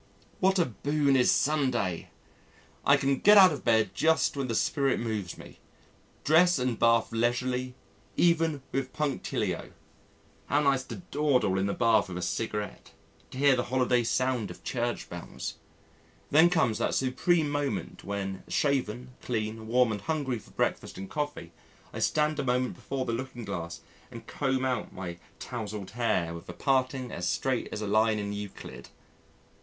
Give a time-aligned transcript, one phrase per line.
[0.39, 2.09] What a boon is Sunday!
[2.83, 5.59] I can get out of bed just when the spirit moves me,
[6.23, 7.75] dress and bath leisurely,
[8.17, 9.73] even with punctilio.
[10.47, 12.93] How nice to dawdle in the bath with a cigarette,
[13.29, 15.57] to hear the holiday sound of Church bells!
[16.31, 21.51] Then comes that supreme moment when, shaven, clean, warm and hungry for breakfast and coffee,
[21.93, 26.49] I stand a moment before the looking glass and comb out my towzled hair with
[26.49, 28.89] a parting as straight as a line in Euclid.